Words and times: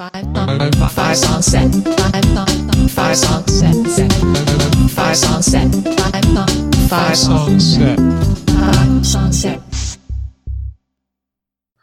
Five 0.00 0.14
song 1.18 1.42
set. 1.42 1.70
Five 1.74 2.90
five 2.90 3.16
song 3.18 3.46
set. 3.46 3.74
set. 3.86 4.10
Five 4.90 5.14
set. 5.14 5.70
Five 5.84 6.24
five 6.88 7.18
song 7.18 7.60
set. 7.60 7.98
Five. 9.04 9.68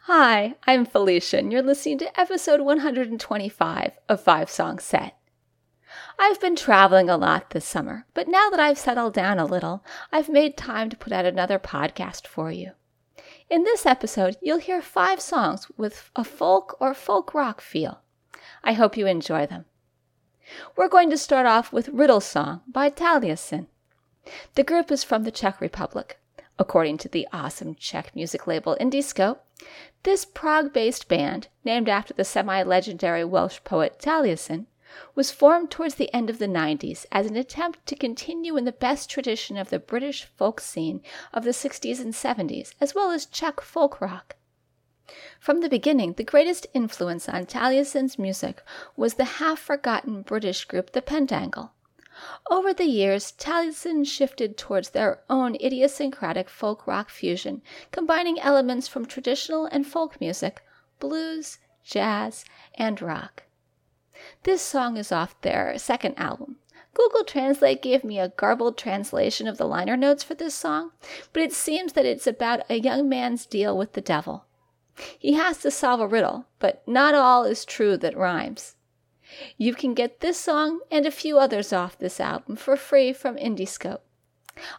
Hi, 0.06 0.56
I'm 0.66 0.84
Felicia, 0.84 1.38
and 1.38 1.52
you're 1.52 1.62
listening 1.62 1.98
to 1.98 2.20
episode 2.20 2.60
125 2.60 3.92
of 4.08 4.20
Five 4.20 4.50
Song 4.50 4.80
Set. 4.80 5.16
I've 6.18 6.40
been 6.40 6.56
traveling 6.56 7.08
a 7.08 7.16
lot 7.16 7.50
this 7.50 7.64
summer, 7.64 8.04
but 8.14 8.26
now 8.26 8.50
that 8.50 8.58
I've 8.58 8.78
settled 8.78 9.14
down 9.14 9.38
a 9.38 9.46
little, 9.46 9.84
I've 10.10 10.28
made 10.28 10.56
time 10.56 10.90
to 10.90 10.96
put 10.96 11.12
out 11.12 11.24
another 11.24 11.60
podcast 11.60 12.26
for 12.26 12.50
you. 12.50 12.72
In 13.48 13.62
this 13.62 13.86
episode, 13.86 14.36
you'll 14.42 14.58
hear 14.58 14.82
five 14.82 15.20
songs 15.20 15.70
with 15.76 16.10
a 16.16 16.24
folk 16.24 16.76
or 16.80 16.94
folk 16.94 17.32
rock 17.32 17.60
feel. 17.60 18.02
I 18.68 18.74
hope 18.74 18.98
you 18.98 19.06
enjoy 19.06 19.46
them. 19.46 19.64
We're 20.76 20.90
going 20.90 21.08
to 21.08 21.16
start 21.16 21.46
off 21.46 21.72
with 21.72 21.88
Riddle 21.88 22.20
Song 22.20 22.60
by 22.68 22.90
Taliesin. 22.90 23.66
The 24.56 24.62
group 24.62 24.92
is 24.92 25.02
from 25.02 25.24
the 25.24 25.30
Czech 25.30 25.62
Republic. 25.62 26.18
According 26.58 26.98
to 26.98 27.08
the 27.08 27.26
awesome 27.32 27.76
Czech 27.76 28.14
music 28.14 28.46
label 28.46 28.76
Indies 28.78 29.06
Scope, 29.06 29.42
this 30.02 30.26
Prague 30.26 30.74
based 30.74 31.08
band, 31.08 31.48
named 31.64 31.88
after 31.88 32.12
the 32.12 32.26
semi 32.26 32.62
legendary 32.62 33.24
Welsh 33.24 33.60
poet 33.64 33.98
Taliesin, 33.98 34.66
was 35.14 35.30
formed 35.30 35.70
towards 35.70 35.94
the 35.94 36.12
end 36.12 36.28
of 36.28 36.38
the 36.38 36.46
90s 36.46 37.06
as 37.10 37.24
an 37.24 37.36
attempt 37.36 37.86
to 37.86 37.96
continue 37.96 38.58
in 38.58 38.66
the 38.66 38.72
best 38.72 39.08
tradition 39.08 39.56
of 39.56 39.70
the 39.70 39.78
British 39.78 40.24
folk 40.24 40.60
scene 40.60 41.00
of 41.32 41.44
the 41.44 41.52
60s 41.52 42.00
and 42.00 42.12
70s, 42.12 42.74
as 42.82 42.94
well 42.94 43.12
as 43.12 43.24
Czech 43.24 43.62
folk 43.62 43.98
rock. 44.02 44.36
From 45.40 45.60
the 45.60 45.68
beginning, 45.68 46.12
the 46.12 46.24
greatest 46.24 46.66
influence 46.74 47.28
on 47.28 47.46
Taliesin's 47.46 48.18
music 48.18 48.62
was 48.96 49.14
the 49.14 49.24
half 49.24 49.58
forgotten 49.58 50.22
British 50.22 50.64
group 50.64 50.92
the 50.92 51.02
Pentangle. 51.02 51.70
Over 52.50 52.74
the 52.74 52.84
years, 52.84 53.32
Taliesin 53.32 54.04
shifted 54.04 54.56
towards 54.56 54.90
their 54.90 55.22
own 55.30 55.54
idiosyncratic 55.54 56.50
folk 56.50 56.86
rock 56.86 57.10
fusion, 57.10 57.62
combining 57.92 58.40
elements 58.40 58.88
from 58.88 59.06
traditional 59.06 59.66
and 59.66 59.86
folk 59.86 60.20
music, 60.20 60.62
blues, 60.98 61.58
jazz, 61.84 62.44
and 62.74 63.00
rock. 63.00 63.44
This 64.42 64.60
song 64.60 64.96
is 64.96 65.12
off 65.12 65.40
their 65.42 65.78
second 65.78 66.18
album. 66.18 66.56
Google 66.92 67.22
Translate 67.22 67.80
gave 67.80 68.02
me 68.02 68.18
a 68.18 68.30
garbled 68.30 68.76
translation 68.76 69.46
of 69.46 69.56
the 69.56 69.68
liner 69.68 69.96
notes 69.96 70.24
for 70.24 70.34
this 70.34 70.56
song, 70.56 70.90
but 71.32 71.42
it 71.42 71.52
seems 71.52 71.92
that 71.92 72.04
it's 72.04 72.26
about 72.26 72.68
a 72.68 72.80
young 72.80 73.08
man's 73.08 73.46
deal 73.46 73.78
with 73.78 73.92
the 73.92 74.00
devil. 74.00 74.47
He 75.18 75.34
has 75.34 75.58
to 75.58 75.70
solve 75.70 76.00
a 76.00 76.06
riddle, 76.06 76.46
but 76.58 76.82
not 76.86 77.14
all 77.14 77.44
is 77.44 77.64
true 77.64 77.96
that 77.98 78.16
rhymes. 78.16 78.76
You 79.56 79.74
can 79.74 79.94
get 79.94 80.20
this 80.20 80.38
song 80.38 80.80
and 80.90 81.06
a 81.06 81.10
few 81.10 81.38
others 81.38 81.72
off 81.72 81.98
this 81.98 82.20
album 82.20 82.56
for 82.56 82.76
free 82.76 83.12
from 83.12 83.36
Indies 83.38 83.70
Scope. 83.70 84.04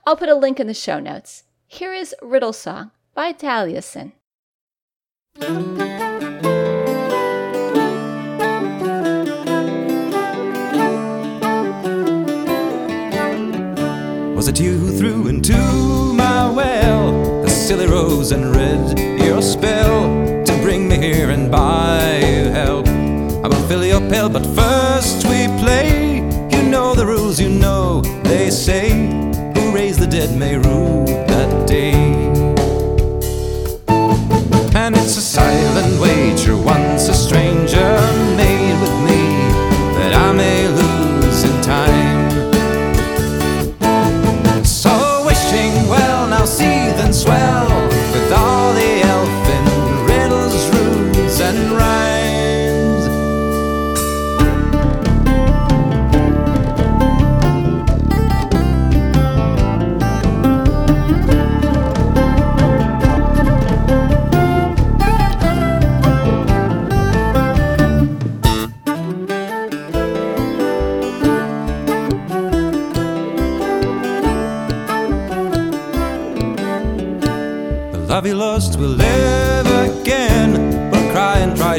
I'll 0.06 0.18
put 0.18 0.30
a 0.30 0.36
link 0.36 0.60
in 0.60 0.68
the 0.68 0.74
show 0.74 1.00
notes. 1.00 1.44
Here 1.68 1.94
is 1.94 2.16
Riddle 2.22 2.54
Song 2.54 2.92
by 3.14 3.32
Taliesin. 3.32 4.14
Was 14.36 14.48
it 14.48 14.60
you 14.60 14.78
who 14.78 14.98
threw 14.98 15.28
into 15.28 15.79
silly 17.70 17.86
rose 17.86 18.32
and 18.32 18.56
red 18.56 18.98
your 19.24 19.44
spell 19.44 20.02
to 20.44 20.52
bring 20.64 20.88
me 20.88 20.98
here 20.98 21.30
and 21.30 21.52
buy 21.52 22.18
you 22.18 22.50
help? 22.50 22.88
I 22.88 23.48
will 23.48 23.68
fill 23.68 23.86
your 23.86 24.02
pail, 24.10 24.28
but 24.28 24.44
first 24.56 25.24
we 25.26 25.46
play. 25.62 26.16
You 26.50 26.64
know 26.64 26.96
the 26.96 27.06
rules, 27.06 27.40
you 27.40 27.48
know 27.48 28.02
they 28.24 28.50
say 28.50 28.90
who 29.54 29.72
raised 29.72 30.00
the 30.00 30.08
dead 30.08 30.36
may 30.36 30.58
rule 30.58 31.29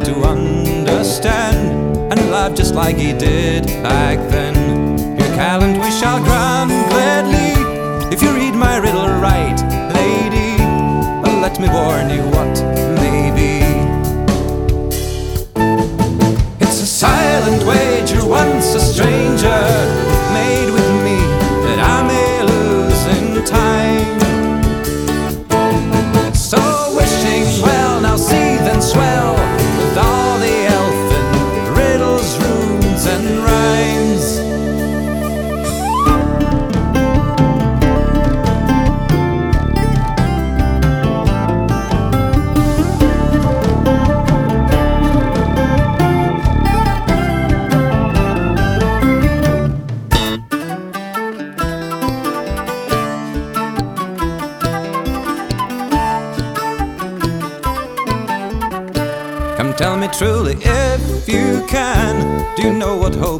try 0.01 0.15
to 0.15 0.23
understand 0.23 1.97
and 2.13 2.31
laugh 2.31 2.55
just 2.55 2.75
like 2.75 2.97
he 2.97 3.13
did 3.13 3.67
back 3.83 4.19
then. 4.31 4.99
Your 5.19 5.29
calendar 5.37 5.81
we 5.81 5.91
shall 5.91 6.23
grant 6.23 6.71
gladly 6.91 7.53
if 8.15 8.23
you 8.23 8.33
read 8.35 8.55
my 8.55 8.77
riddle 8.79 9.09
right, 9.21 9.59
lady. 9.95 10.57
Well, 11.23 11.41
let 11.41 11.59
me 11.61 11.69
warn 11.69 12.11
you 12.11 12.23
what 12.35 12.55
may 13.01 13.31
be. 13.35 13.61
It's 16.61 16.81
a 16.81 16.87
silent 16.87 17.65
wager, 17.67 18.27
once 18.27 18.75
a 18.75 18.81
stranger 18.81 19.61
made 20.33 20.70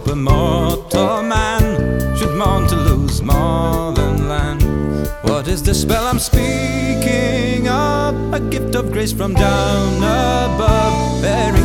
hope 0.01 0.13
a 0.13 0.17
mortal 0.17 1.23
man 1.23 2.17
should 2.17 2.35
mourn 2.37 2.67
to 2.69 2.77
lose 2.77 3.23
more 3.23 3.93
than 3.93 4.29
land? 4.29 4.63
What 5.23 5.49
is 5.49 5.63
the 5.63 5.75
spell 5.75 6.07
I'm 6.07 6.19
speaking 6.19 7.69
of? 7.69 8.15
A 8.33 8.41
gift 8.41 8.75
of 8.75 8.93
grace 8.93 9.13
from 9.13 9.35
down 9.35 9.97
above, 9.99 11.23
bearing 11.23 11.60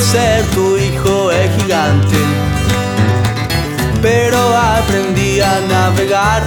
ser 0.00 0.44
tu 0.54 0.76
hijo 0.76 1.30
el 1.30 1.50
gigante, 1.60 2.16
pero 4.00 4.38
aprendí 4.56 5.40
a 5.40 5.60
navegar 5.68 6.42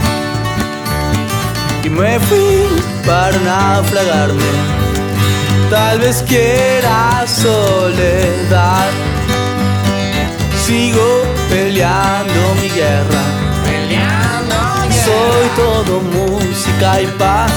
y 1.83 1.89
me 1.89 2.19
fui 2.19 2.67
para 3.05 3.37
naufragarme. 3.39 4.51
Tal 5.69 5.99
vez 5.99 6.23
quiera 6.27 7.25
soledad, 7.27 8.89
sigo 10.65 11.23
peleando 11.49 12.55
mi 12.61 12.69
guerra. 12.69 13.23
Soy 15.05 15.47
todo 15.55 16.01
música 16.01 17.01
y 17.01 17.05
paz. 17.19 17.51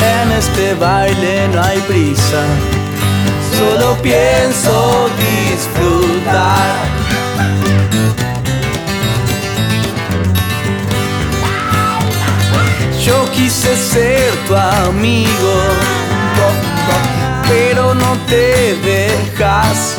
En 0.00 0.32
este 0.32 0.74
baile 0.74 1.48
no 1.54 1.62
hay 1.62 1.78
prisa, 1.80 2.42
solo 3.58 3.96
pienso 4.02 5.08
disfrutar. 5.18 6.76
Yo 13.04 13.24
quise 13.32 13.74
ser 13.76 14.32
tu 14.46 14.54
amigo, 14.54 15.54
pero 17.48 17.94
no 17.94 18.16
te 18.28 18.76
dejas. 18.76 19.96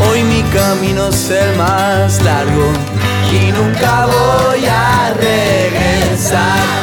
Hoy 0.00 0.22
mi 0.24 0.42
camino 0.58 1.08
es 1.08 1.30
el 1.30 1.56
más 1.56 2.22
largo 2.22 2.72
y 3.30 3.52
nunca 3.52 4.06
voy 4.06 4.64
a 4.66 5.12
regresar. 5.14 6.78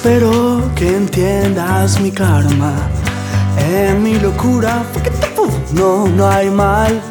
Espero 0.00 0.62
que 0.76 0.94
entiendas 0.94 1.98
mi 1.98 2.12
karma. 2.12 2.72
En 3.58 4.00
mi 4.00 4.14
locura, 4.14 4.84
no, 5.72 6.06
no 6.06 6.28
hay 6.30 6.48
mal. 6.50 7.02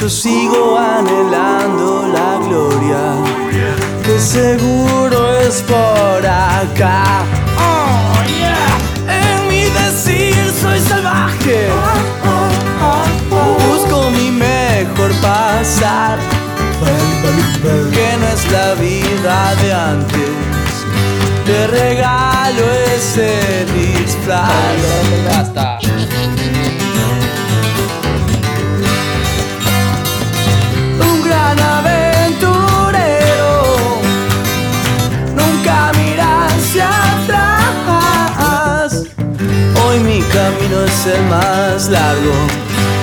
Yo 0.00 0.08
sigo 0.08 0.78
anhelando 0.78 2.08
la 2.14 2.38
gloria, 2.46 3.02
que 4.02 4.18
seguro 4.18 5.36
es 5.40 5.60
por 5.62 6.26
acá. 6.26 7.04
Oh. 7.58 8.14
En 9.06 9.46
mi 9.46 9.64
decir 9.64 10.50
soy 10.62 10.80
salvaje, 10.80 11.68
busco 13.68 14.10
mi 14.12 14.30
mejor 14.30 15.12
pasar, 15.20 16.18
que 17.92 18.16
no 18.18 18.28
es 18.28 18.50
la 18.50 18.74
vida 18.76 19.54
de 19.56 19.74
antes. 19.74 20.53
Te 21.46 21.66
regalo 21.66 22.72
ese 22.96 23.66
disfraz. 23.74 24.50
Basta. 25.28 25.78
un 31.00 31.22
gran 31.22 31.58
aventurero. 31.60 32.62
Nunca 35.36 35.92
mira 35.98 36.46
hacia 36.46 36.88
atrás. 37.12 38.92
Hoy 39.84 39.98
mi 40.00 40.22
camino 40.22 40.84
es 40.86 41.06
el 41.06 41.22
más 41.24 41.90
largo 41.90 42.32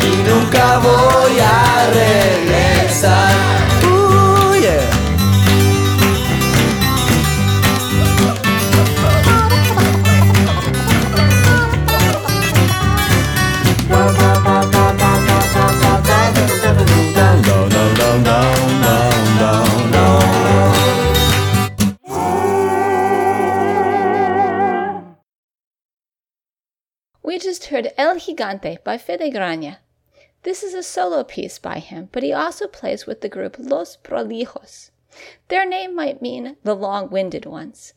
y 0.01 0.07
nunca 0.27 0.79
voy 0.79 1.10
Gigante 28.31 28.81
by 28.83 28.97
Fede 28.97 29.33
Graña. 29.33 29.77
This 30.43 30.63
is 30.63 30.73
a 30.73 30.83
solo 30.83 31.23
piece 31.23 31.59
by 31.59 31.79
him, 31.79 32.09
but 32.11 32.23
he 32.23 32.31
also 32.31 32.67
plays 32.67 33.05
with 33.05 33.21
the 33.21 33.29
group 33.29 33.57
Los 33.59 33.97
Prolijos. 33.97 34.91
Their 35.49 35.67
name 35.67 35.93
might 35.93 36.21
mean 36.21 36.55
the 36.63 36.75
long 36.75 37.09
winded 37.09 37.45
ones. 37.45 37.93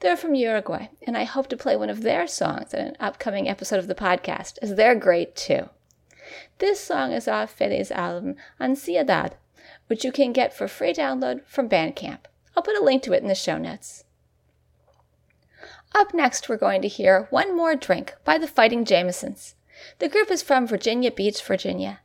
They're 0.00 0.16
from 0.16 0.34
Uruguay, 0.34 0.88
and 1.02 1.16
I 1.16 1.24
hope 1.24 1.48
to 1.48 1.56
play 1.56 1.76
one 1.76 1.90
of 1.90 2.00
their 2.00 2.26
songs 2.26 2.72
in 2.72 2.80
an 2.80 2.96
upcoming 2.98 3.48
episode 3.48 3.78
of 3.78 3.88
the 3.88 3.94
podcast, 3.94 4.58
as 4.62 4.74
they're 4.74 4.94
great 4.94 5.36
too. 5.36 5.68
This 6.58 6.80
song 6.80 7.12
is 7.12 7.28
off 7.28 7.50
Fede's 7.50 7.90
album 7.90 8.36
Ansiedad, 8.58 9.32
which 9.88 10.04
you 10.04 10.12
can 10.12 10.32
get 10.32 10.54
for 10.54 10.68
free 10.68 10.94
download 10.94 11.46
from 11.46 11.68
Bandcamp. 11.68 12.20
I'll 12.56 12.62
put 12.62 12.78
a 12.78 12.82
link 12.82 13.02
to 13.02 13.12
it 13.12 13.20
in 13.20 13.28
the 13.28 13.34
show 13.34 13.58
notes. 13.58 14.04
Up 15.94 16.14
next, 16.14 16.48
we're 16.48 16.56
going 16.56 16.80
to 16.82 16.88
hear 16.88 17.26
One 17.30 17.54
More 17.54 17.76
Drink 17.76 18.14
by 18.24 18.38
the 18.38 18.48
Fighting 18.48 18.84
Jamesons. 18.86 19.55
The 19.98 20.08
group 20.08 20.30
is 20.30 20.42
from 20.42 20.66
Virginia 20.66 21.10
Beach, 21.10 21.42
Virginia. 21.42 22.00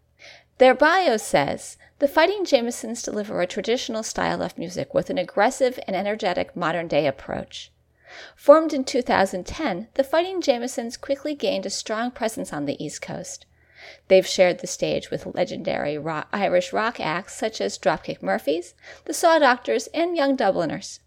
Their 0.57 0.75
bio 0.75 1.17
says 1.17 1.77
the 1.99 2.07
Fighting 2.07 2.45
Jamesons 2.45 3.01
deliver 3.01 3.41
a 3.41 3.47
traditional 3.47 4.03
style 4.03 4.41
of 4.41 4.57
music 4.57 4.93
with 4.93 5.09
an 5.09 5.17
aggressive 5.17 5.79
and 5.87 5.95
energetic 5.95 6.55
modern 6.55 6.87
day 6.87 7.07
approach. 7.07 7.71
Formed 8.35 8.73
in 8.73 8.83
2010, 8.83 9.87
the 9.93 10.03
Fighting 10.03 10.41
Jamesons 10.41 10.97
quickly 10.97 11.33
gained 11.33 11.65
a 11.65 11.69
strong 11.69 12.11
presence 12.11 12.51
on 12.51 12.65
the 12.65 12.83
East 12.83 13.01
Coast. 13.01 13.45
They've 14.07 14.27
shared 14.27 14.59
the 14.59 14.67
stage 14.67 15.09
with 15.09 15.25
legendary 15.33 15.97
rock, 15.97 16.27
Irish 16.31 16.73
rock 16.73 16.99
acts 16.99 17.35
such 17.35 17.61
as 17.61 17.79
Dropkick 17.79 18.21
Murphys, 18.21 18.75
the 19.05 19.13
Saw 19.13 19.39
Doctors, 19.39 19.87
and 19.87 20.15
Young 20.15 20.35
Dubliners. 20.35 20.99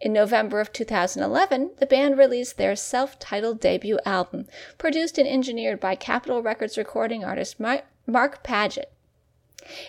In 0.00 0.12
November 0.12 0.60
of 0.60 0.72
2011, 0.72 1.72
the 1.78 1.86
band 1.86 2.16
released 2.16 2.56
their 2.56 2.74
self 2.74 3.18
titled 3.18 3.60
debut 3.60 3.98
album, 4.06 4.46
produced 4.78 5.18
and 5.18 5.28
engineered 5.28 5.78
by 5.78 5.94
Capitol 5.94 6.42
Records 6.42 6.78
recording 6.78 7.24
artist 7.24 7.60
Mark 7.60 8.42
Paget. 8.42 8.90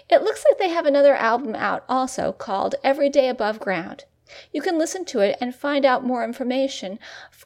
It 0.09 0.21
looks 0.21 0.43
like 0.45 0.57
they 0.57 0.69
have 0.69 0.85
another 0.85 1.15
album 1.15 1.55
out 1.55 1.85
also 1.87 2.33
called 2.33 2.75
Every 2.83 3.09
Day 3.09 3.29
Above 3.29 3.59
Ground. 3.59 4.03
You 4.51 4.61
can 4.61 4.77
listen 4.77 5.05
to 5.05 5.19
it 5.19 5.37
and 5.39 5.55
find 5.55 5.85
out 5.85 6.03
more 6.03 6.23
information 6.23 6.99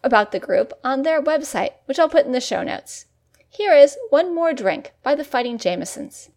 about 0.04 0.32
the 0.32 0.40
group 0.40 0.74
on 0.84 1.04
their 1.04 1.22
website, 1.22 1.74
which 1.86 2.00
I'll 2.00 2.10
put 2.10 2.26
in 2.26 2.32
the 2.32 2.42
show 2.42 2.64
notes. 2.64 3.06
Here 3.50 3.74
is 3.74 3.98
One 4.10 4.34
More 4.34 4.54
Drink 4.54 4.94
by 5.04 5.16
the 5.16 5.24
Fighting 5.24 5.58
Jamesons. 5.58 6.30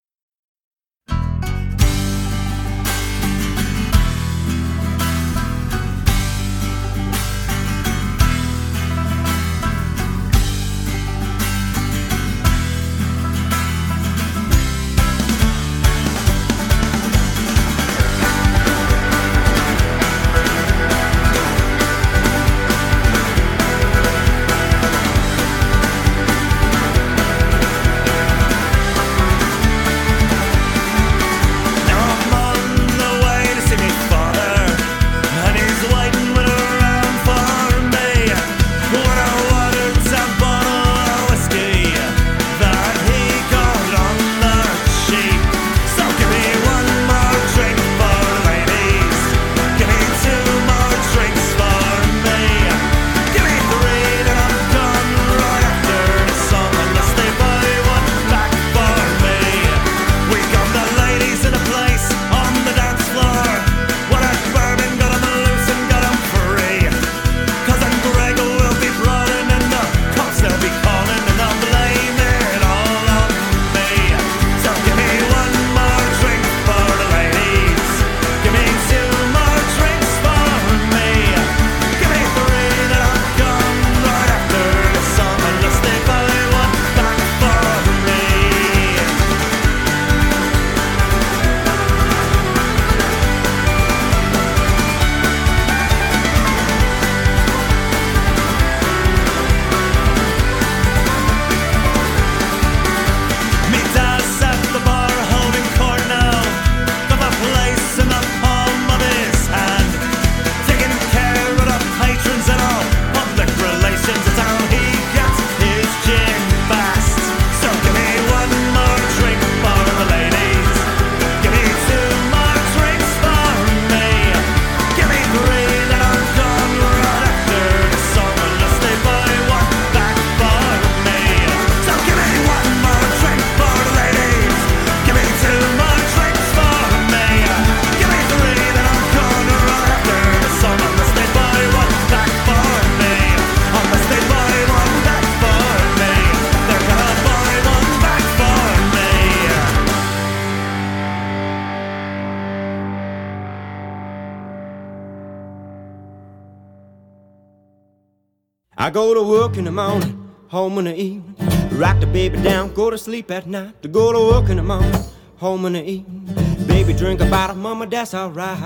I 158.89 158.91
go 158.91 159.13
to 159.13 159.23
work 159.23 159.59
in 159.59 159.65
the 159.65 159.71
morning, 159.71 160.31
home 160.49 160.79
in 160.79 160.87
the 160.87 160.97
evening. 160.99 161.37
Rock 161.79 162.01
the 162.01 162.07
baby 162.07 162.41
down, 162.41 162.73
go 162.73 162.89
to 162.89 162.97
sleep 162.97 163.31
at 163.31 163.47
night. 163.47 163.83
To 163.83 163.89
go 163.89 164.13
to 164.13 164.19
work 164.19 164.49
in 164.49 164.57
the 164.57 164.63
morning, 164.63 165.05
home 165.37 165.67
in 165.67 165.75
the 165.75 165.85
evening. 165.85 166.67
Baby, 166.67 166.95
drink 166.95 167.21
a 167.21 167.27
bottle, 167.27 167.57
mama, 167.57 167.85
that's 167.87 168.15
alright. 168.15 168.59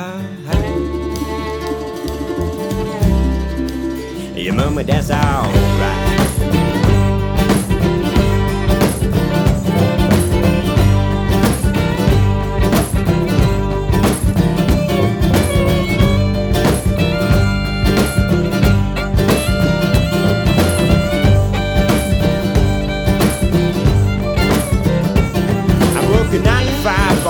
Yeah, 4.36 4.52
mama, 4.52 4.84
that's 4.84 5.10
alright. 5.10 6.01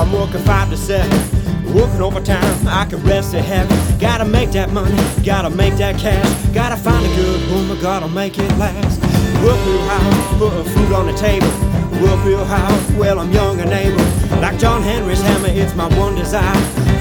I'm 0.03 0.11
working 0.11 0.41
five 0.41 0.69
to 0.69 0.75
seven. 0.75 1.17
Working 1.73 2.01
overtime, 2.01 2.67
I 2.67 2.83
can 2.83 3.01
rest 3.03 3.33
at 3.35 3.45
heaven. 3.45 3.71
Gotta 3.99 4.25
make 4.25 4.51
that 4.51 4.69
money, 4.73 4.97
gotta 5.23 5.49
make 5.49 5.75
that 5.75 5.97
cash. 5.97 6.29
Gotta 6.53 6.75
find 6.75 7.05
a 7.05 7.15
good 7.15 7.49
woman, 7.49 7.79
gotta 7.79 8.09
make 8.09 8.37
it 8.37 8.51
last. 8.57 8.99
Work 9.45 9.65
real 9.65 9.81
hard, 9.87 10.39
put 10.39 10.67
food 10.73 10.91
on 10.91 11.05
the 11.05 11.13
table. 11.13 11.47
Work 12.01 12.25
real 12.25 12.43
hard, 12.43 12.97
well, 12.97 13.17
I'm 13.17 13.31
young 13.31 13.61
and 13.61 13.71
able. 13.71 14.41
Like 14.41 14.59
John 14.59 14.81
Henry's 14.81 15.21
hammer, 15.21 15.47
it's 15.47 15.73
my 15.73 15.87
one 15.97 16.15
desire. 16.15 16.53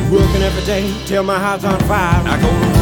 Working 0.09 0.42
every 0.42 0.64
day 0.64 0.94
till 1.04 1.25
my 1.25 1.40
heart's 1.40 1.64
on 1.64 1.80
fire. 1.80 2.23
I 2.25 2.40
go 2.40 2.81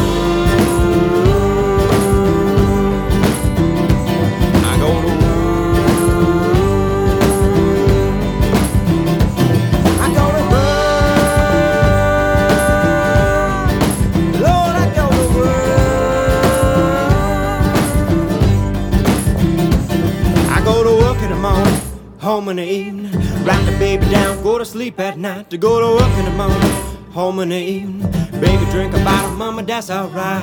home 22.31 22.49
in 22.49 22.57
the 22.59 22.65
evening. 22.65 23.13
Rock 23.45 23.65
the 23.67 23.73
baby 23.81 24.07
down, 24.09 24.41
go 24.45 24.57
to 24.57 24.65
sleep 24.65 25.01
at 25.01 25.19
night. 25.19 25.51
To 25.51 25.59
go 25.59 25.81
to 25.81 25.89
work 26.01 26.17
in 26.17 26.27
the 26.27 26.31
morning, 26.31 27.11
home 27.11 27.41
in 27.41 27.49
the 27.49 27.57
evening. 27.57 28.09
Baby, 28.41 28.65
drink 28.71 28.95
a 28.95 29.03
bottle, 29.03 29.33
mama, 29.33 29.65
that's 29.65 29.91
alright. 29.91 30.41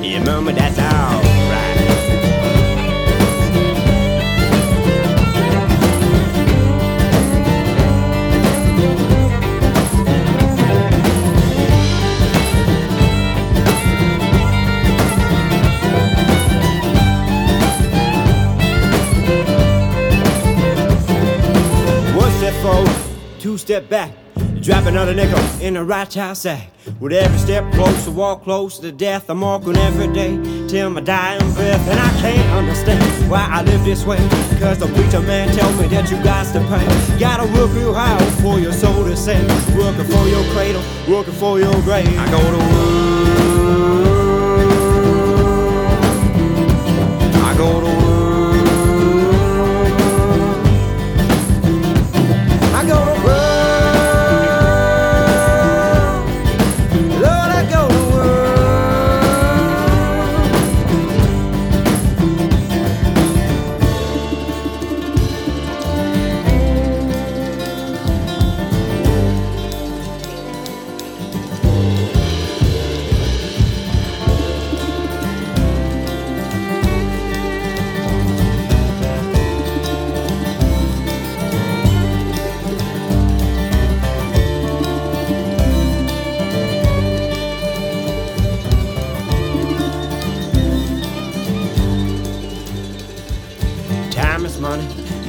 Yeah, 0.00 0.22
mama, 0.24 0.52
that's 0.52 0.78
alright. 0.78 1.31
Two 23.52 23.58
step 23.58 23.86
back. 23.90 24.10
Drop 24.62 24.86
another 24.86 25.12
nickel 25.12 25.38
in 25.60 25.74
the 25.74 25.84
right 25.84 26.08
child 26.08 26.38
sack. 26.38 26.70
With 27.00 27.12
every 27.12 27.38
step 27.38 27.70
closer, 27.74 28.10
walk 28.10 28.44
closer 28.44 28.80
to 28.82 28.92
death. 28.92 29.28
I'm 29.28 29.42
walking 29.42 29.76
every 29.76 30.08
day 30.08 30.32
till 30.68 30.88
my 30.88 31.02
dying 31.02 31.52
breath. 31.52 31.86
And 31.88 32.00
I 32.00 32.10
can't 32.22 32.48
understand 32.56 33.02
why 33.30 33.46
I 33.50 33.62
live 33.62 33.84
this 33.84 34.06
way. 34.06 34.16
Cause 34.58 34.78
the 34.78 34.86
preacher 34.94 35.20
man 35.20 35.54
tell 35.54 35.70
me 35.74 35.86
that 35.88 36.10
you 36.10 36.16
got 36.24 36.46
to 36.54 36.60
pay. 36.60 37.18
Gotta 37.18 37.44
work 37.52 37.70
real 37.74 37.92
hard 37.92 38.24
for 38.40 38.58
your 38.58 38.72
soul 38.72 39.04
to 39.04 39.16
save. 39.16 39.46
Working 39.76 40.06
for 40.06 40.26
your 40.28 40.44
cradle, 40.54 40.82
working 41.06 41.34
for 41.34 41.58
your 41.58 41.74
grave. 41.82 42.08
I 42.18 42.30
go 42.30 42.40
to 42.40 42.58
work. 42.58 43.01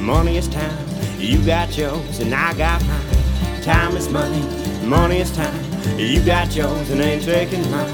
Money, 0.04 0.36
is 0.36 0.48
time. 0.48 0.86
You 1.18 1.44
got 1.46 1.76
yours 1.78 2.20
and 2.20 2.34
I 2.34 2.52
got 2.54 2.84
mine. 2.84 3.62
Time 3.62 3.96
is 3.96 4.08
money, 4.10 4.42
money 4.84 5.20
is 5.20 5.34
time. 5.34 5.64
You 5.98 6.22
got 6.22 6.54
yours 6.54 6.90
and 6.90 7.00
ain't 7.00 7.24
taking 7.24 7.68
mine. 7.70 7.92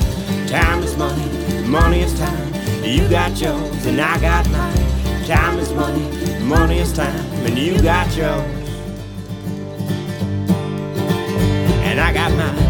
Time 0.48 0.82
is 0.82 0.96
money, 0.96 1.24
money 1.68 2.00
is 2.00 2.18
time. 2.18 2.52
You 2.82 3.08
got 3.08 3.40
yours 3.40 3.86
and 3.86 4.00
I 4.00 4.18
got 4.20 4.48
mine. 4.50 5.24
Time 5.26 5.60
is 5.60 5.72
money, 5.72 6.40
money 6.40 6.78
is 6.78 6.92
time, 6.92 7.24
and 7.46 7.56
you 7.56 7.80
got 7.80 8.08
yours. 8.16 8.44
And 11.86 12.00
I 12.00 12.12
got 12.12 12.32
mine. 12.32 12.69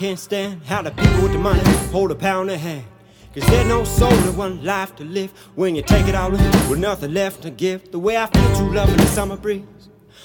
Can't 0.00 0.18
stand 0.18 0.62
how 0.62 0.80
the 0.80 0.90
people 0.92 1.22
with 1.24 1.32
the 1.32 1.38
money 1.38 1.60
hold 1.92 2.10
a 2.10 2.14
pound 2.14 2.50
in 2.50 2.58
hand. 2.58 2.86
Cause 3.34 3.46
there's 3.48 3.68
no 3.68 3.84
soul 3.84 4.10
in 4.10 4.34
one 4.34 4.64
life 4.64 4.96
to 4.96 5.04
live 5.04 5.30
when 5.56 5.74
you 5.74 5.82
take 5.82 6.08
it 6.08 6.14
all 6.14 6.34
in 6.34 6.70
with 6.70 6.78
nothing 6.78 7.12
left 7.12 7.42
to 7.42 7.50
give. 7.50 7.92
The 7.92 7.98
way 7.98 8.16
I 8.16 8.24
feel 8.24 8.56
true 8.56 8.74
love 8.74 8.88
in 8.88 8.96
the 8.96 9.04
summer 9.04 9.36
breeze. 9.36 9.66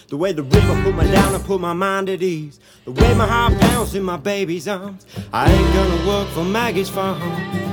The 0.07 0.15
way 0.15 0.31
the 0.31 0.43
river 0.43 0.81
put 0.81 0.95
me 0.95 1.11
down 1.11 1.35
and 1.35 1.43
put 1.43 1.59
my 1.59 1.73
mind 1.73 2.07
at 2.07 2.23
ease. 2.23 2.57
The 2.85 2.93
way 2.93 3.13
my 3.15 3.27
heart 3.27 3.59
pounds 3.59 3.93
in 3.95 4.03
my 4.03 4.15
baby's 4.15 4.65
arms. 4.65 5.05
I 5.33 5.51
ain't 5.51 5.73
gonna 5.73 6.07
work 6.07 6.29
for 6.29 6.45
Maggie's 6.45 6.89
farm. 6.89 7.64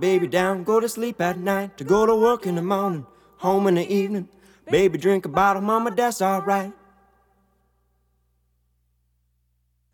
Baby 0.00 0.26
down, 0.26 0.64
go 0.64 0.80
to 0.80 0.88
sleep 0.88 1.20
at 1.20 1.38
night. 1.38 1.76
To 1.78 1.84
go 1.84 2.06
to 2.06 2.14
work 2.14 2.46
in 2.46 2.54
the 2.54 2.62
morning, 2.62 3.06
home 3.38 3.66
in 3.66 3.74
the 3.74 3.92
evening. 3.92 4.28
Baby, 4.70 4.98
drink 4.98 5.24
a 5.24 5.28
bottle, 5.28 5.62
mama, 5.62 5.90
that's 5.90 6.20
alright. 6.20 6.72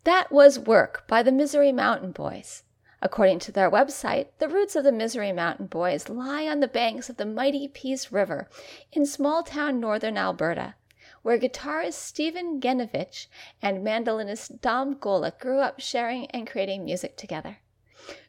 That 0.03 0.31
was 0.31 0.59
Work 0.59 1.07
by 1.07 1.23
the 1.23 1.31
Misery 1.31 1.71
Mountain 1.71 2.11
Boys. 2.11 2.63
According 3.01 3.39
to 3.39 3.51
their 3.51 3.71
website, 3.71 4.27
the 4.39 4.47
roots 4.47 4.75
of 4.75 4.83
the 4.83 4.91
Misery 4.91 5.31
Mountain 5.31 5.67
Boys 5.67 6.09
lie 6.09 6.47
on 6.47 6.59
the 6.59 6.67
banks 6.67 7.09
of 7.09 7.17
the 7.17 7.25
mighty 7.25 7.67
Peace 7.67 8.11
River 8.11 8.47
in 8.91 9.05
small 9.05 9.43
town 9.43 9.79
northern 9.79 10.17
Alberta, 10.17 10.75
where 11.21 11.39
guitarist 11.39 11.93
Stephen 11.93 12.59
Genovich 12.59 13.27
and 13.61 13.85
mandolinist 13.85 14.61
Dom 14.61 14.95
Golick 14.95 15.39
grew 15.39 15.59
up 15.59 15.79
sharing 15.79 16.27
and 16.27 16.47
creating 16.47 16.85
music 16.85 17.17
together. 17.17 17.57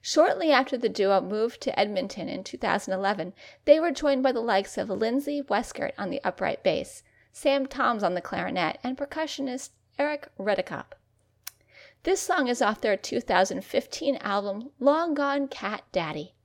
Shortly 0.01 0.53
after 0.53 0.77
the 0.77 0.89
duo 0.89 1.21
moved 1.21 1.61
to 1.63 1.79
Edmonton 1.79 2.29
in 2.29 2.45
2011, 2.45 3.35
they 3.65 3.81
were 3.81 3.91
joined 3.91 4.23
by 4.23 4.31
the 4.31 4.41
likes 4.41 4.79
of 4.79 4.89
Lindsay 4.89 5.43
Westcott 5.43 5.93
on 5.99 6.11
the 6.11 6.21
upright 6.23 6.63
bass, 6.63 7.03
Sam 7.33 7.67
Toms 7.67 8.05
on 8.05 8.15
the 8.15 8.21
clarinet, 8.21 8.79
and 8.85 8.97
percussionist 8.97 9.71
Eric 9.99 10.29
Redekop. 10.39 10.95
This 12.05 12.21
song 12.21 12.47
is 12.47 12.63
off 12.63 12.81
their 12.81 12.97
2015 12.97 14.17
album 14.19 14.71
Long 14.79 15.13
Gone 15.13 15.49
Cat 15.49 15.83
Daddy. 15.91 16.36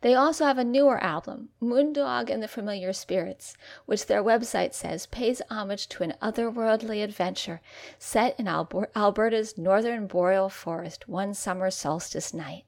They 0.00 0.14
also 0.14 0.44
have 0.44 0.58
a 0.58 0.64
newer 0.64 1.02
album, 1.02 1.50
Moondog 1.60 2.30
and 2.30 2.42
the 2.42 2.48
Familiar 2.48 2.92
Spirits, 2.92 3.56
which 3.86 4.06
their 4.06 4.22
website 4.22 4.74
says 4.74 5.06
pays 5.06 5.42
homage 5.50 5.88
to 5.88 6.02
an 6.02 6.14
otherworldly 6.20 7.02
adventure 7.02 7.60
set 7.98 8.38
in 8.38 8.46
Alber- 8.46 8.88
Alberta's 8.94 9.56
northern 9.56 10.06
boreal 10.06 10.48
forest 10.48 11.08
one 11.08 11.34
summer 11.34 11.70
solstice 11.70 12.34
night. 12.34 12.64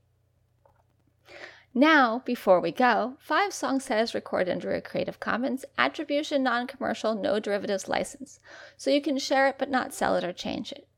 Now, 1.75 2.23
before 2.25 2.61
we 2.61 2.73
go, 2.73 3.17
Five 3.21 3.55
Song 3.55 3.81
is 3.91 4.15
recorded 4.15 4.51
under 4.51 4.75
a 4.75 4.81
Creative 4.81 5.21
Commons 5.21 5.65
Attribution 5.79 6.43
Non 6.43 6.67
Commercial 6.67 7.15
No 7.15 7.39
Derivatives 7.39 7.89
license, 7.89 8.41
so 8.77 8.91
you 8.91 9.01
can 9.01 9.19
share 9.19 9.47
it 9.47 9.57
but 9.57 9.71
not 9.71 9.95
sell 9.95 10.17
it 10.17 10.25
or 10.25 10.33
change 10.33 10.73
it. 10.73 10.89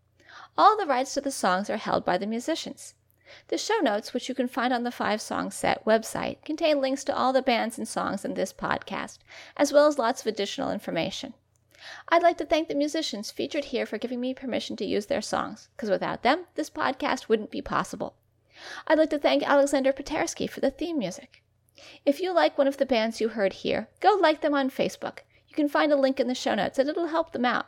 All 0.57 0.77
the 0.77 0.87
rights 0.87 1.13
to 1.15 1.21
the 1.21 1.31
songs 1.31 1.69
are 1.69 1.77
held 1.77 2.07
by 2.07 2.17
the 2.17 2.27
musicians. 2.27 2.95
The 3.49 3.59
show 3.59 3.79
notes, 3.79 4.13
which 4.13 4.29
you 4.29 4.35
can 4.35 4.49
find 4.49 4.73
on 4.73 4.83
the 4.83 4.91
Five 4.91 5.21
Song 5.21 5.51
Set 5.51 5.85
website, 5.85 6.45
contain 6.45 6.81
links 6.81 7.05
to 7.05 7.17
all 7.17 7.33
the 7.33 7.43
bands 7.43 7.79
and 7.79 7.87
songs 7.87 8.25
in 8.25 8.35
this 8.35 8.53
podcast, 8.53 9.19
as 9.57 9.73
well 9.73 9.87
as 9.87 9.99
lots 9.99 10.21
of 10.21 10.27
additional 10.27 10.71
information. 10.71 11.35
I'd 12.09 12.23
like 12.23 12.39
to 12.39 12.45
thank 12.45 12.69
the 12.69 12.75
musicians 12.75 13.31
featured 13.31 13.67
here 13.67 13.87
for 13.87 13.99
giving 13.99 14.21
me 14.21 14.35
permission 14.35 14.77
to 14.77 14.85
use 14.85 15.07
their 15.07 15.21
songs, 15.21 15.69
because 15.77 15.91
without 15.91 16.23
them, 16.23 16.47
this 16.55 16.71
podcast 16.71 17.29
wouldn't 17.29 17.51
be 17.51 17.61
possible. 17.61 18.15
I'd 18.87 18.99
like 18.99 19.11
to 19.11 19.19
thank 19.19 19.43
Alexander 19.43 19.93
Patersky 19.93 20.49
for 20.49 20.61
the 20.61 20.71
theme 20.71 20.99
music. 20.99 21.43
If 22.07 22.21
you 22.21 22.33
like 22.33 22.57
one 22.57 22.69
of 22.69 22.77
the 22.77 22.87
bands 22.87 23.21
you 23.21 23.31
heard 23.31 23.53
here, 23.55 23.89
go 24.01 24.17
like 24.21 24.41
them 24.41 24.55
on 24.55 24.71
Facebook. 24.71 25.21
You 25.49 25.57
can 25.57 25.69
find 25.69 25.93
a 25.93 25.97
link 25.97 26.21
in 26.21 26.29
the 26.29 26.35
show 26.35 26.55
notes 26.55 26.79
and 26.79 26.89
it'll 26.89 27.09
help 27.09 27.33
them 27.33 27.45
out. 27.45 27.67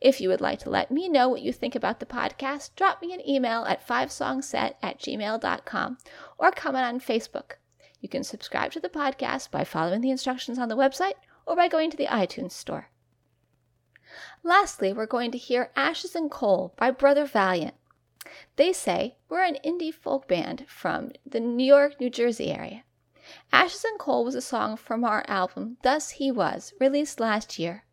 If 0.00 0.20
you 0.20 0.28
would 0.28 0.40
like 0.40 0.58
to 0.60 0.70
let 0.70 0.90
me 0.90 1.08
know 1.08 1.28
what 1.28 1.42
you 1.42 1.52
think 1.52 1.74
about 1.74 2.00
the 2.00 2.06
podcast, 2.06 2.74
drop 2.74 3.00
me 3.00 3.12
an 3.12 3.28
email 3.28 3.64
at 3.64 3.86
fivesongset 3.86 4.74
at 4.82 4.98
gmail.com 4.98 5.98
or 6.38 6.50
comment 6.50 6.84
on 6.84 7.00
Facebook. 7.00 7.52
You 8.00 8.08
can 8.08 8.24
subscribe 8.24 8.72
to 8.72 8.80
the 8.80 8.88
podcast 8.88 9.50
by 9.50 9.64
following 9.64 10.00
the 10.00 10.10
instructions 10.10 10.58
on 10.58 10.68
the 10.68 10.76
website 10.76 11.14
or 11.46 11.56
by 11.56 11.68
going 11.68 11.90
to 11.90 11.96
the 11.96 12.06
iTunes 12.06 12.52
store. 12.52 12.88
Lastly, 14.42 14.92
we're 14.92 15.06
going 15.06 15.30
to 15.30 15.38
hear 15.38 15.70
Ashes 15.76 16.14
and 16.14 16.30
Coal 16.30 16.74
by 16.76 16.90
Brother 16.90 17.24
Valiant. 17.24 17.74
They 18.56 18.72
say 18.72 19.16
we're 19.28 19.44
an 19.44 19.58
indie 19.64 19.94
folk 19.94 20.28
band 20.28 20.66
from 20.68 21.12
the 21.24 21.40
New 21.40 21.64
York, 21.64 22.00
New 22.00 22.10
Jersey 22.10 22.50
area. 22.50 22.84
Ashes 23.52 23.84
and 23.84 23.98
Coal 23.98 24.24
was 24.24 24.34
a 24.34 24.40
song 24.40 24.76
from 24.76 25.04
our 25.04 25.24
album 25.28 25.78
Thus 25.82 26.10
He 26.10 26.30
Was, 26.30 26.74
released 26.80 27.20
last 27.20 27.58
year. 27.58 27.84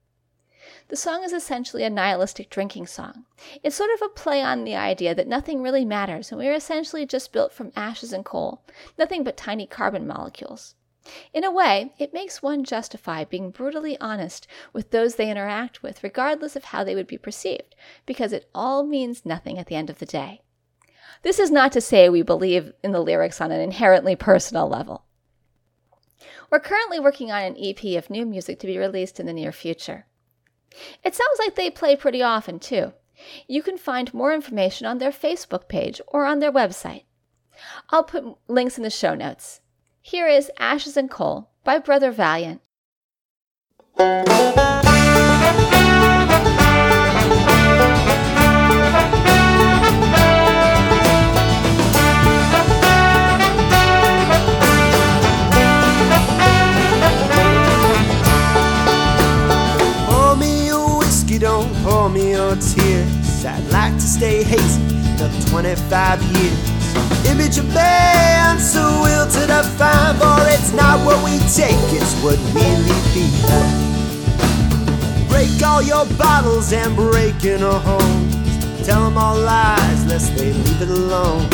The 0.90 0.96
song 0.96 1.24
is 1.24 1.34
essentially 1.34 1.84
a 1.84 1.90
nihilistic 1.90 2.50
drinking 2.50 2.88
song. 2.88 3.26
It's 3.64 3.76
sort 3.76 3.92
of 3.92 4.02
a 4.02 4.10
play 4.10 4.42
on 4.42 4.64
the 4.64 4.76
idea 4.76 5.16
that 5.16 5.28
nothing 5.28 5.62
really 5.62 5.86
matters 5.86 6.32
and 6.32 6.40
we 6.40 6.48
are 6.48 6.54
essentially 6.54 7.06
just 7.06 7.32
built 7.32 7.54
from 7.54 7.72
ashes 7.76 8.14
and 8.14 8.26
coal, 8.26 8.64
nothing 8.98 9.24
but 9.24 9.38
tiny 9.38 9.66
carbon 9.66 10.06
molecules. 10.06 10.76
In 11.34 11.44
a 11.44 11.52
way, 11.52 11.94
it 11.98 12.14
makes 12.14 12.44
one 12.44 12.64
justify 12.64 13.24
being 13.24 13.52
brutally 13.52 13.98
honest 14.00 14.48
with 14.74 14.92
those 14.92 15.16
they 15.16 15.32
interact 15.32 15.82
with, 15.82 16.04
regardless 16.04 16.56
of 16.56 16.66
how 16.66 16.84
they 16.84 16.94
would 16.94 17.08
be 17.08 17.18
perceived, 17.18 17.76
because 18.06 18.34
it 18.34 18.50
all 18.54 18.84
means 18.84 19.26
nothing 19.26 19.58
at 19.58 19.68
the 19.68 19.76
end 19.76 19.90
of 19.90 20.00
the 20.00 20.06
day. 20.06 20.42
This 21.22 21.40
is 21.40 21.52
not 21.52 21.72
to 21.72 21.82
say 21.82 22.10
we 22.10 22.22
believe 22.22 22.74
in 22.84 22.92
the 22.92 23.02
lyrics 23.02 23.42
on 23.42 23.52
an 23.52 23.60
inherently 23.60 24.16
personal 24.16 24.68
level. 24.68 25.06
We're 26.52 26.60
currently 26.60 27.00
working 27.00 27.32
on 27.32 27.44
an 27.44 27.58
EP 27.58 27.98
of 27.98 28.10
new 28.10 28.26
music 28.26 28.60
to 28.60 28.68
be 28.68 28.78
released 28.78 29.20
in 29.20 29.26
the 29.26 29.34
near 29.34 29.52
future. 29.52 30.06
It 31.04 31.16
sounds 31.16 31.40
like 31.40 31.56
they 31.56 31.70
play 31.70 31.96
pretty 31.96 32.22
often, 32.22 32.60
too. 32.60 32.94
You 33.48 33.62
can 33.62 33.78
find 33.78 34.14
more 34.14 34.34
information 34.34 34.88
on 34.88 34.98
their 34.98 35.12
Facebook 35.12 35.68
page 35.68 36.00
or 36.08 36.26
on 36.26 36.40
their 36.40 36.52
website. 36.52 37.04
I'll 37.90 38.04
put 38.04 38.38
links 38.48 38.78
in 38.78 38.84
the 38.84 38.90
show 38.90 39.16
notes. 39.16 39.62
Here 40.02 40.28
is 40.28 40.52
Ashes 40.58 40.96
and 40.96 41.10
Coal 41.10 41.50
by 41.64 41.80
Brother 41.80 42.12
Valiant. 42.12 42.62
I'd 63.46 63.64
like 63.72 63.94
to 63.94 64.02
stay 64.02 64.44
hazy 64.44 64.82
another 65.16 65.42
25 65.50 66.22
years. 66.24 66.60
Image 67.30 67.58
of 67.58 67.74
man, 67.74 68.60
so 68.60 68.82
wilted 69.02 69.50
I 69.50 69.64
find, 69.64 70.18
for 70.18 70.46
it's 70.54 70.74
not 70.74 71.00
what 71.06 71.24
we 71.24 71.40
take, 71.48 71.80
it's 71.96 72.14
what 72.22 72.38
we 72.54 72.62
leave 72.62 73.14
behind. 73.16 73.88
Break 75.30 75.62
all 75.66 75.82
your 75.82 76.06
bottles 76.18 76.74
and 76.74 76.94
break 76.96 77.46
in 77.46 77.64
our 77.64 77.80
homes. 77.80 78.36
Tell 78.86 79.04
them 79.04 79.18
all 79.18 79.38
lies, 79.40 80.06
lest 80.08 80.36
they 80.36 80.52
leave 80.52 80.82
it 80.82 80.90
alone. 80.90 81.48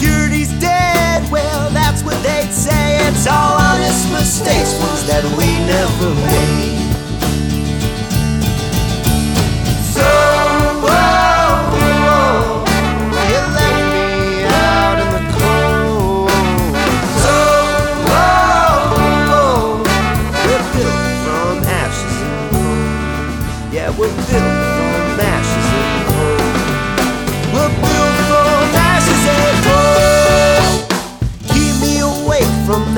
Purity's 0.00 0.52
dead, 0.58 1.30
well, 1.30 1.68
that's 1.70 2.02
what 2.02 2.16
they'd 2.22 2.50
say. 2.52 2.96
It's 3.08 3.26
all 3.26 3.58
honest 3.60 4.10
mistakes, 4.10 4.72
ones 4.80 5.04
that 5.06 5.24
we 5.36 5.46
never 5.66 6.14
made. 6.26 6.83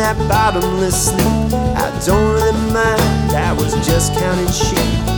That 0.07 0.29
bottomless 0.29 1.09
sleep. 1.09 1.27
I 1.77 1.91
don't 2.07 2.33
really 2.35 2.53
mind, 2.73 3.33
I 3.33 3.53
was 3.53 3.75
just 3.85 4.15
counting 4.15 4.47
sheep. 4.53 5.16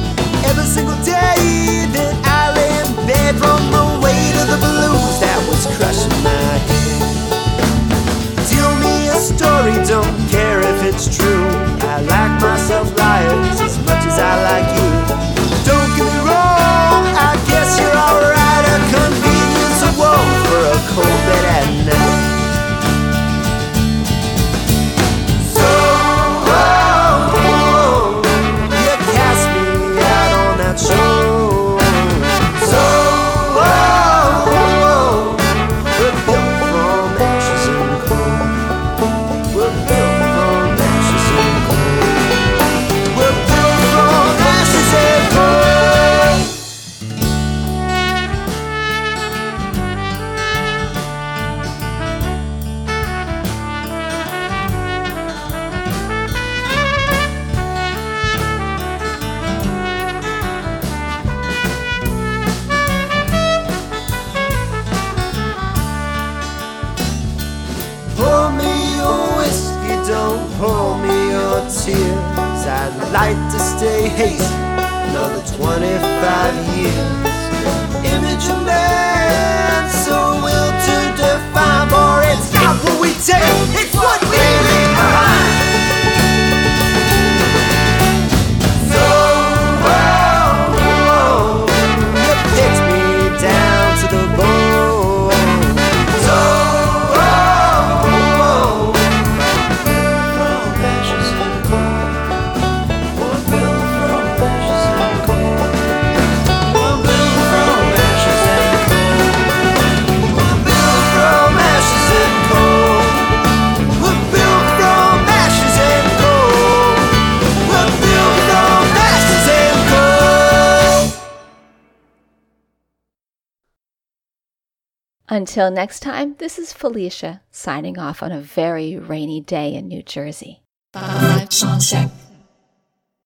Until 125.39 125.71
next 125.71 126.01
time, 126.01 126.35
this 126.39 126.59
is 126.59 126.73
Felicia 126.73 127.43
signing 127.53 127.97
off 127.97 128.25
on 128.25 128.33
a 128.33 128.41
very 128.41 128.97
rainy 128.97 129.41
day 129.41 129.73
in 129.73 129.87
New 129.87 130.03
Jersey. 130.03 130.65
Five, 130.93 131.49